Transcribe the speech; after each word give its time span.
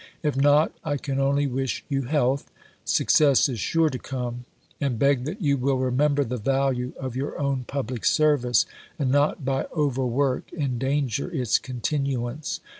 If 0.23 0.35
not, 0.35 0.71
I 0.83 0.97
can 0.97 1.19
only 1.19 1.45
wish 1.45 1.85
you 1.87 2.05
health 2.05 2.49
success 2.83 3.47
is 3.47 3.59
sure 3.59 3.91
to 3.91 3.99
come 3.99 4.45
and 4.79 4.97
beg 4.97 5.25
that 5.25 5.43
you 5.43 5.57
will 5.57 5.77
remember 5.77 6.23
the 6.23 6.37
value 6.39 6.93
of 6.99 7.15
your 7.15 7.39
own 7.39 7.65
public 7.65 8.03
service, 8.03 8.65
and 8.97 9.11
not 9.11 9.45
by 9.45 9.65
overwork 9.65 10.51
endanger 10.53 11.29
its 11.29 11.59
continuance. 11.59 12.61